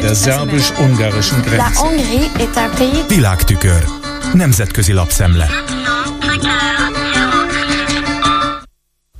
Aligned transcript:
Der 0.00 0.14
szerbus-ungarischen 0.14 1.40
Grenze. 1.40 1.56
Világtükör. 3.08 3.84
Nemzetközi 4.32 4.92
lapszemle. 4.92 5.48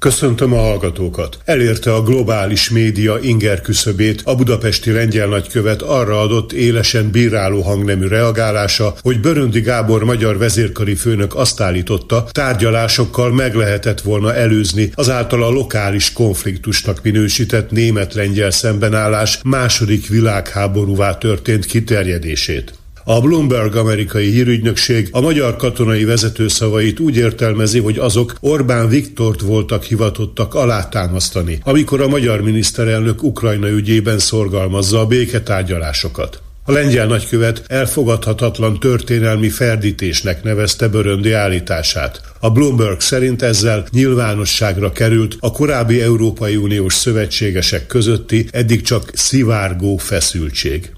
Köszöntöm 0.03 0.53
a 0.53 0.59
hallgatókat! 0.59 1.39
Elérte 1.45 1.95
a 1.95 2.03
globális 2.03 2.71
média 2.71 3.19
inger 3.19 3.61
küszöbét 3.61 4.23
a 4.25 4.34
budapesti 4.34 4.91
lengyel 4.91 5.27
nagykövet 5.27 5.82
arra 5.82 6.21
adott 6.21 6.52
élesen 6.52 7.11
bíráló 7.11 7.61
hangnemű 7.61 8.07
reagálása, 8.07 8.95
hogy 9.01 9.20
Böröndi 9.20 9.61
Gábor 9.61 10.05
magyar 10.05 10.38
vezérkari 10.38 10.95
főnök 10.95 11.34
azt 11.34 11.61
állította, 11.61 12.25
tárgyalásokkal 12.30 13.33
meg 13.33 13.55
lehetett 13.55 14.01
volna 14.01 14.34
előzni 14.34 14.93
az 14.95 15.11
által 15.11 15.43
a 15.43 15.51
lokális 15.51 16.12
konfliktusnak 16.12 17.03
minősített 17.03 17.71
német-lengyel 17.71 18.50
szembenállás 18.50 19.41
második 19.45 20.09
világháborúvá 20.09 21.19
történt 21.19 21.64
kiterjedését. 21.64 22.81
A 23.05 23.20
Bloomberg 23.20 23.77
amerikai 23.77 24.30
hírügynökség 24.30 25.09
a 25.11 25.20
magyar 25.20 25.56
katonai 25.56 26.05
vezető 26.05 26.48
szavait 26.48 27.01
úgy 27.01 27.16
értelmezi, 27.16 27.78
hogy 27.78 27.98
azok 27.98 28.34
Orbán 28.41 28.88
Viktort 28.88 29.41
voltak 29.41 29.83
hivatottak 29.83 30.55
alátámasztani, 30.55 31.61
amikor 31.65 32.01
a 32.01 32.09
magyar 32.09 32.41
miniszterelnök 32.41 33.23
Ukrajna 33.23 33.69
ügyében 33.69 34.19
szorgalmazza 34.19 35.01
a 35.01 35.06
béketárgyalásokat. 35.06 36.42
A 36.65 36.73
lengyel 36.73 37.06
nagykövet 37.06 37.62
elfogadhatatlan 37.66 38.80
történelmi 38.80 39.48
ferdítésnek 39.48 40.42
nevezte 40.42 40.89
Böröndi 40.89 41.33
állítását. 41.33 42.20
A 42.41 42.50
Bloomberg 42.50 43.00
szerint 43.00 43.42
ezzel 43.42 43.87
nyilvánosságra 43.91 44.92
került 44.92 45.37
a 45.41 45.53
korábbi 45.53 46.03
Európai 46.03 46.56
Uniós 46.56 46.95
szövetségesek 46.95 47.87
közötti 47.87 48.47
eddig 48.50 48.83
csak 48.83 49.11
szivárgó 49.14 49.97
feszültség. 49.97 50.91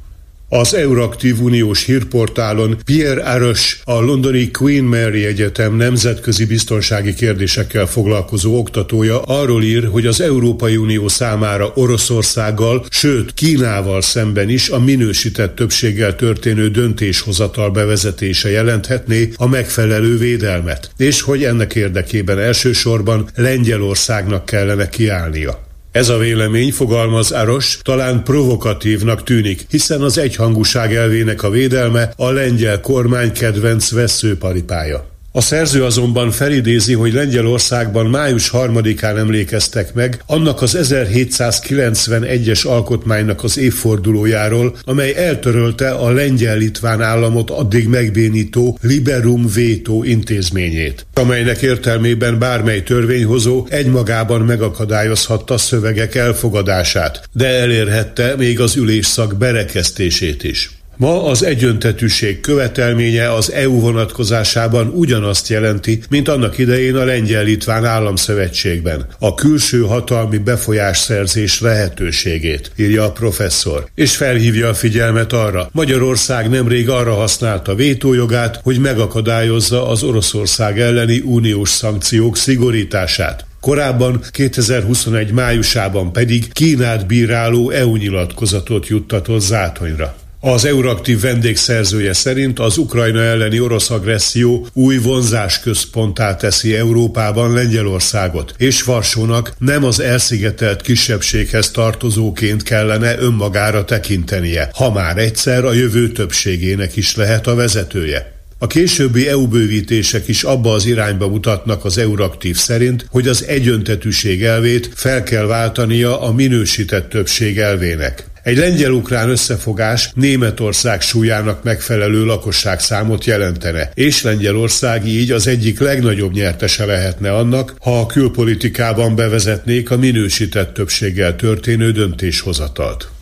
Az 0.54 0.74
Euraktív 0.74 1.40
Uniós 1.40 1.84
hírportálon 1.84 2.76
Pierre 2.84 3.22
Aros, 3.22 3.80
a 3.84 4.00
londoni 4.00 4.50
Queen 4.50 4.84
Mary 4.84 5.24
Egyetem 5.24 5.76
nemzetközi 5.76 6.46
biztonsági 6.46 7.14
kérdésekkel 7.14 7.86
foglalkozó 7.86 8.58
oktatója 8.58 9.22
arról 9.22 9.62
ír, 9.62 9.88
hogy 9.88 10.06
az 10.06 10.20
Európai 10.20 10.76
Unió 10.76 11.08
számára 11.08 11.72
Oroszországgal, 11.74 12.86
sőt 12.90 13.34
Kínával 13.34 14.00
szemben 14.00 14.48
is 14.48 14.68
a 14.68 14.78
minősített 14.78 15.54
többséggel 15.54 16.16
történő 16.16 16.68
döntéshozatal 16.68 17.70
bevezetése 17.70 18.50
jelenthetné 18.50 19.28
a 19.36 19.46
megfelelő 19.46 20.18
védelmet, 20.18 20.90
és 20.96 21.20
hogy 21.20 21.44
ennek 21.44 21.74
érdekében 21.74 22.38
elsősorban 22.38 23.28
Lengyelországnak 23.34 24.44
kellene 24.44 24.88
kiállnia. 24.88 25.72
Ez 25.94 26.08
a 26.08 26.18
vélemény, 26.18 26.72
fogalmaz 26.72 27.30
Aros, 27.30 27.78
talán 27.82 28.24
provokatívnak 28.24 29.22
tűnik, 29.22 29.66
hiszen 29.70 30.02
az 30.02 30.18
egyhangúság 30.18 30.94
elvének 30.94 31.42
a 31.42 31.50
védelme 31.50 32.12
a 32.16 32.30
lengyel 32.30 32.80
kormány 32.80 33.32
kedvenc 33.32 33.90
veszőparipája. 33.90 35.13
A 35.36 35.40
szerző 35.40 35.84
azonban 35.84 36.30
felidézi, 36.30 36.92
hogy 36.92 37.12
Lengyelországban 37.12 38.06
május 38.06 38.48
harmadikán 38.48 39.18
emlékeztek 39.18 39.94
meg 39.94 40.22
annak 40.26 40.62
az 40.62 40.78
1791-es 40.80 42.66
alkotmánynak 42.66 43.44
az 43.44 43.58
évfordulójáról, 43.58 44.76
amely 44.84 45.14
eltörölte 45.16 45.90
a 45.90 46.10
lengyel-litván 46.10 47.02
államot 47.02 47.50
addig 47.50 47.88
megbénító 47.88 48.78
Liberum 48.82 49.46
Veto 49.54 50.02
intézményét, 50.02 51.06
amelynek 51.14 51.62
értelmében 51.62 52.38
bármely 52.38 52.82
törvényhozó 52.82 53.66
egymagában 53.68 54.40
megakadályozhatta 54.40 55.58
szövegek 55.58 56.14
elfogadását, 56.14 57.28
de 57.32 57.46
elérhette 57.46 58.34
még 58.36 58.60
az 58.60 58.76
ülésszak 58.76 59.36
berekeztését 59.36 60.42
is. 60.42 60.70
Ma 60.96 61.24
az 61.24 61.44
egyöntetűség 61.44 62.40
követelménye 62.40 63.32
az 63.32 63.52
EU 63.52 63.80
vonatkozásában 63.80 64.92
ugyanazt 64.94 65.48
jelenti, 65.48 66.02
mint 66.10 66.28
annak 66.28 66.58
idején 66.58 66.96
a 66.96 67.04
Lengyel-Litván 67.04 67.84
államszövetségben, 67.84 69.06
a 69.18 69.34
külső 69.34 69.80
hatalmi 69.80 70.38
befolyásszerzés 70.38 71.60
lehetőségét, 71.60 72.70
írja 72.76 73.04
a 73.04 73.12
professzor, 73.12 73.86
és 73.94 74.16
felhívja 74.16 74.68
a 74.68 74.74
figyelmet 74.74 75.32
arra, 75.32 75.68
Magyarország 75.72 76.48
nemrég 76.48 76.88
arra 76.88 77.14
használta 77.14 77.74
vétójogát, 77.74 78.60
hogy 78.62 78.78
megakadályozza 78.78 79.88
az 79.88 80.02
Oroszország 80.02 80.80
elleni 80.80 81.22
uniós 81.24 81.68
szankciók 81.68 82.36
szigorítását. 82.36 83.46
Korábban 83.60 84.20
2021 84.30 85.32
májusában 85.32 86.12
pedig 86.12 86.52
Kínát 86.52 87.06
bíráló 87.06 87.70
EU 87.70 87.96
nyilatkozatot 87.96 88.86
juttatott 88.86 89.40
zátonyra. 89.40 90.14
Az 90.46 90.64
Euraktív 90.64 91.20
vendégszerzője 91.20 92.12
szerint 92.12 92.58
az 92.58 92.76
Ukrajna 92.76 93.22
elleni 93.22 93.60
orosz 93.60 93.90
agresszió 93.90 94.66
új 94.72 94.96
vonzásközponttá 94.96 96.36
teszi 96.36 96.76
Európában 96.76 97.52
Lengyelországot, 97.52 98.54
és 98.58 98.82
Varsónak 98.82 99.54
nem 99.58 99.84
az 99.84 100.00
elszigetelt 100.00 100.82
kisebbséghez 100.82 101.70
tartozóként 101.70 102.62
kellene 102.62 103.18
önmagára 103.18 103.84
tekintenie, 103.84 104.70
ha 104.74 104.92
már 104.92 105.18
egyszer 105.18 105.64
a 105.64 105.72
jövő 105.72 106.12
többségének 106.12 106.96
is 106.96 107.16
lehet 107.16 107.46
a 107.46 107.54
vezetője. 107.54 108.32
A 108.58 108.66
későbbi 108.66 109.28
EU 109.28 109.48
bővítések 109.48 110.28
is 110.28 110.42
abba 110.42 110.72
az 110.72 110.86
irányba 110.86 111.28
mutatnak 111.28 111.84
az 111.84 111.98
Euraktív 111.98 112.56
szerint, 112.56 113.06
hogy 113.10 113.28
az 113.28 113.44
egyöntetűség 113.44 114.42
elvét 114.42 114.90
fel 114.94 115.22
kell 115.22 115.46
váltania 115.46 116.20
a 116.20 116.32
minősített 116.32 117.08
többség 117.08 117.58
elvének. 117.58 118.32
Egy 118.44 118.56
lengyel-ukrán 118.56 119.28
összefogás 119.28 120.10
Németország 120.14 121.00
súlyának 121.00 121.62
megfelelő 121.62 122.24
lakosságszámot 122.24 123.24
jelentene, 123.24 123.90
és 123.94 124.22
Lengyelország 124.22 125.06
így 125.06 125.30
az 125.30 125.46
egyik 125.46 125.80
legnagyobb 125.80 126.32
nyertese 126.32 126.84
lehetne 126.84 127.32
annak, 127.32 127.74
ha 127.80 128.00
a 128.00 128.06
külpolitikában 128.06 129.14
bevezetnék 129.14 129.90
a 129.90 129.96
minősített 129.96 130.74
többséggel 130.74 131.36
történő 131.36 131.92
döntéshozatalt. 131.92 133.13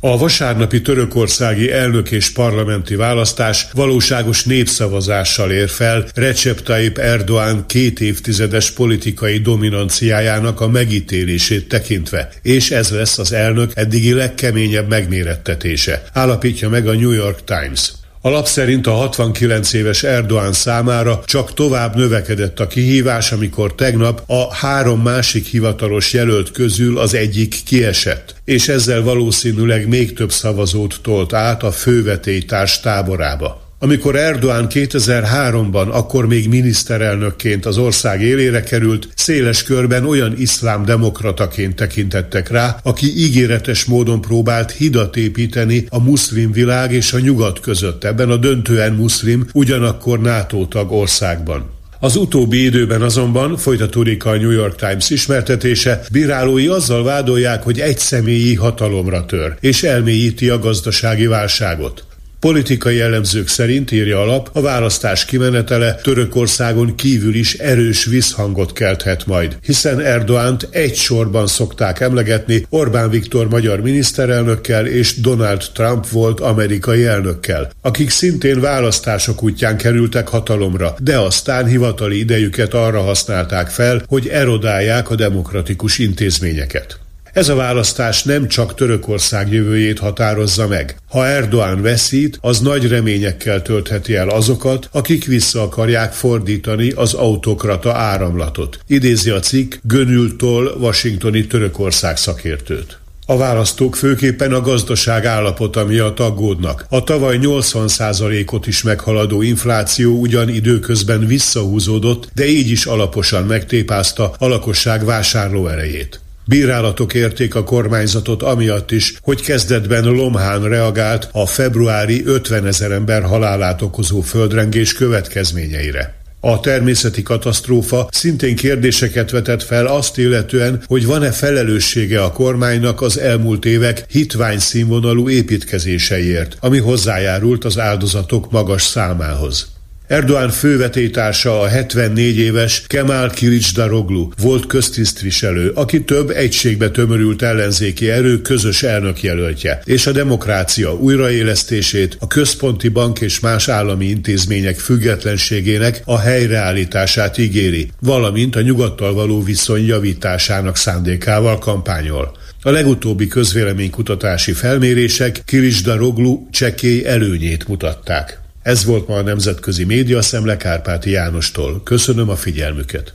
A 0.00 0.18
vasárnapi 0.18 0.82
törökországi 0.82 1.72
elnök 1.72 2.10
és 2.10 2.30
parlamenti 2.30 2.94
választás 2.94 3.66
valóságos 3.72 4.44
népszavazással 4.44 5.50
ér 5.50 5.68
fel 5.68 6.04
Recep 6.14 6.62
Tayyip 6.62 6.98
Erdoğan 6.98 7.64
két 7.66 8.00
évtizedes 8.00 8.70
politikai 8.70 9.38
dominanciájának 9.38 10.60
a 10.60 10.68
megítélését 10.68 11.68
tekintve, 11.68 12.30
és 12.42 12.70
ez 12.70 12.90
lesz 12.90 13.18
az 13.18 13.32
elnök 13.32 13.72
eddigi 13.74 14.12
legkeményebb 14.12 14.88
megmérettetése, 14.88 16.04
állapítja 16.12 16.68
meg 16.68 16.86
a 16.86 16.94
New 16.94 17.12
York 17.12 17.44
Times. 17.44 17.97
A 18.20 18.28
lap 18.28 18.46
szerint 18.46 18.86
a 18.86 18.90
69 18.90 19.72
éves 19.72 20.02
Erdoğan 20.02 20.52
számára 20.52 21.20
csak 21.24 21.54
tovább 21.54 21.96
növekedett 21.96 22.60
a 22.60 22.66
kihívás, 22.66 23.32
amikor 23.32 23.74
tegnap 23.74 24.22
a 24.26 24.54
három 24.54 25.02
másik 25.02 25.46
hivatalos 25.46 26.12
jelölt 26.12 26.50
közül 26.50 26.98
az 26.98 27.14
egyik 27.14 27.54
kiesett, 27.64 28.34
és 28.44 28.68
ezzel 28.68 29.02
valószínűleg 29.02 29.88
még 29.88 30.12
több 30.12 30.30
szavazót 30.30 30.98
tolt 31.02 31.32
át 31.32 31.62
a 31.62 31.70
fővetélytárs 31.70 32.80
táborába. 32.80 33.67
Amikor 33.80 34.16
Erdoğan 34.16 34.66
2003-ban, 34.70 35.90
akkor 35.90 36.26
még 36.26 36.48
miniszterelnökként 36.48 37.66
az 37.66 37.78
ország 37.78 38.22
élére 38.22 38.62
került, 38.62 39.08
széles 39.14 39.62
körben 39.62 40.04
olyan 40.04 40.34
iszlám 40.38 40.84
demokrataként 40.84 41.76
tekintettek 41.76 42.50
rá, 42.50 42.76
aki 42.82 43.06
ígéretes 43.16 43.84
módon 43.84 44.20
próbált 44.20 44.70
hidat 44.70 45.16
építeni 45.16 45.86
a 45.88 46.00
muszlim 46.00 46.52
világ 46.52 46.92
és 46.92 47.12
a 47.12 47.18
nyugat 47.18 47.60
között, 47.60 48.04
ebben 48.04 48.30
a 48.30 48.36
döntően 48.36 48.92
muszlim, 48.92 49.46
ugyanakkor 49.52 50.20
NATO 50.20 50.66
tag 50.66 50.92
országban. 50.92 51.70
Az 52.00 52.16
utóbbi 52.16 52.64
időben 52.64 53.02
azonban 53.02 53.56
folytatódik 53.56 54.24
a 54.24 54.36
New 54.36 54.50
York 54.50 54.76
Times 54.76 55.10
ismertetése, 55.10 56.00
bírálói 56.12 56.66
azzal 56.66 57.02
vádolják, 57.04 57.62
hogy 57.62 57.80
egy 57.80 57.98
személyi 57.98 58.54
hatalomra 58.54 59.24
tör, 59.24 59.56
és 59.60 59.82
elmélyíti 59.82 60.48
a 60.48 60.58
gazdasági 60.58 61.26
válságot. 61.26 62.07
Politikai 62.40 63.00
elemzők 63.00 63.48
szerint 63.48 63.92
írja 63.92 64.20
alap, 64.20 64.50
a 64.52 64.60
választás 64.60 65.24
kimenetele 65.24 65.94
Törökországon 65.94 66.94
kívül 66.94 67.34
is 67.34 67.54
erős 67.54 68.04
visszhangot 68.04 68.72
kelthet 68.72 69.26
majd, 69.26 69.56
hiszen 69.62 70.00
Erdoánt 70.00 70.68
egy 70.70 70.94
sorban 70.94 71.46
szokták 71.46 72.00
emlegetni 72.00 72.66
Orbán 72.68 73.10
Viktor 73.10 73.48
magyar 73.48 73.80
miniszterelnökkel 73.80 74.86
és 74.86 75.20
Donald 75.20 75.64
Trump 75.72 76.08
volt 76.08 76.40
amerikai 76.40 77.04
elnökkel, 77.04 77.70
akik 77.82 78.10
szintén 78.10 78.60
választások 78.60 79.42
útján 79.42 79.76
kerültek 79.76 80.28
hatalomra, 80.28 80.94
de 80.98 81.18
aztán 81.18 81.66
hivatali 81.66 82.18
idejüket 82.18 82.74
arra 82.74 83.00
használták 83.00 83.68
fel, 83.68 84.02
hogy 84.06 84.28
erodálják 84.28 85.10
a 85.10 85.14
demokratikus 85.14 85.98
intézményeket. 85.98 86.98
Ez 87.38 87.48
a 87.48 87.54
választás 87.54 88.22
nem 88.22 88.48
csak 88.48 88.74
Törökország 88.74 89.52
jövőjét 89.52 89.98
határozza 89.98 90.66
meg. 90.66 90.96
Ha 91.08 91.26
Erdoğan 91.26 91.78
veszít, 91.80 92.38
az 92.40 92.60
nagy 92.60 92.88
reményekkel 92.88 93.62
töltheti 93.62 94.14
el 94.14 94.28
azokat, 94.28 94.88
akik 94.92 95.24
vissza 95.24 95.62
akarják 95.62 96.12
fordítani 96.12 96.90
az 96.90 97.14
autokrata 97.14 97.94
áramlatot. 97.94 98.78
Idézi 98.86 99.30
a 99.30 99.40
cikk 99.40 99.74
Gönültól 99.82 100.76
Washingtoni 100.80 101.46
Törökország 101.46 102.16
szakértőt. 102.16 102.98
A 103.26 103.36
választók 103.36 103.96
főképpen 103.96 104.52
a 104.52 104.60
gazdaság 104.60 105.24
állapota 105.24 105.84
miatt 105.84 106.20
aggódnak. 106.20 106.86
A 106.88 107.04
tavaly 107.04 107.38
80%-ot 107.42 108.66
is 108.66 108.82
meghaladó 108.82 109.42
infláció 109.42 110.20
ugyan 110.20 110.48
időközben 110.48 111.26
visszahúzódott, 111.26 112.28
de 112.34 112.46
így 112.46 112.70
is 112.70 112.86
alaposan 112.86 113.44
megtépázta 113.44 114.34
a 114.38 114.46
lakosság 114.46 115.04
vásárlóerejét. 115.04 116.20
Bírálatok 116.48 117.14
érték 117.14 117.54
a 117.54 117.64
kormányzatot 117.64 118.42
amiatt 118.42 118.90
is, 118.90 119.14
hogy 119.22 119.42
kezdetben 119.42 120.04
Lomhán 120.04 120.62
reagált 120.62 121.28
a 121.32 121.46
februári 121.46 122.22
50 122.26 122.66
ezer 122.66 122.90
ember 122.90 123.22
halálát 123.22 123.82
okozó 123.82 124.20
földrengés 124.20 124.92
következményeire. 124.92 126.14
A 126.40 126.60
természeti 126.60 127.22
katasztrófa 127.22 128.08
szintén 128.10 128.56
kérdéseket 128.56 129.30
vetett 129.30 129.62
fel 129.62 129.86
azt 129.86 130.18
illetően, 130.18 130.82
hogy 130.86 131.06
van-e 131.06 131.30
felelőssége 131.30 132.22
a 132.22 132.32
kormánynak 132.32 133.00
az 133.00 133.18
elmúlt 133.18 133.64
évek 133.64 134.04
hitvány 134.08 134.58
színvonalú 134.58 135.28
építkezéseiért, 135.28 136.56
ami 136.60 136.78
hozzájárult 136.78 137.64
az 137.64 137.78
áldozatok 137.78 138.50
magas 138.50 138.82
számához. 138.82 139.77
Erdoğan 140.08 140.50
fővetétársa 140.50 141.60
a 141.60 141.66
74 141.66 142.38
éves 142.38 142.82
Kemal 142.86 143.32
Daroglu 143.74 144.28
volt 144.42 144.66
köztisztviselő, 144.66 145.70
aki 145.74 146.04
több 146.04 146.30
egységbe 146.30 146.90
tömörült 146.90 147.42
ellenzéki 147.42 148.10
erő 148.10 148.40
közös 148.40 148.82
elnökjelöltje, 148.82 149.80
és 149.84 150.06
a 150.06 150.12
demokrácia 150.12 150.94
újraélesztését, 150.94 152.16
a 152.20 152.26
központi 152.26 152.88
bank 152.88 153.20
és 153.20 153.40
más 153.40 153.68
állami 153.68 154.06
intézmények 154.06 154.78
függetlenségének 154.78 156.02
a 156.04 156.18
helyreállítását 156.18 157.38
ígéri, 157.38 157.90
valamint 158.00 158.56
a 158.56 158.60
nyugattal 158.60 159.14
való 159.14 159.42
viszony 159.42 159.86
javításának 159.86 160.76
szándékával 160.76 161.58
kampányol. 161.58 162.36
A 162.62 162.70
legutóbbi 162.70 163.26
közvéleménykutatási 163.26 164.52
felmérések 164.52 165.42
Daroglu 165.82 166.46
csekély 166.50 167.06
előnyét 167.06 167.68
mutatták. 167.68 168.46
Ez 168.68 168.84
volt 168.84 169.08
ma 169.08 169.14
a 169.14 169.22
Nemzetközi 169.22 169.84
Média 169.84 170.22
Szemle 170.22 170.56
Kárpáti 170.56 171.10
Jánostól. 171.10 171.82
Köszönöm 171.82 172.28
a 172.28 172.36
figyelmüket. 172.36 173.14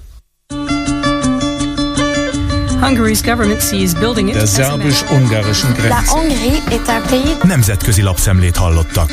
Hungary's 2.82 3.20
government 3.24 3.62
sees 3.62 3.94
building 3.94 4.28
it. 4.28 4.34
Der 4.34 4.48
szerbus-ungarischen 4.48 5.74
Grenze. 5.74 6.14
Nemzetközi 7.44 8.02
lapszemlét 8.02 8.56
hallottak. 8.56 9.12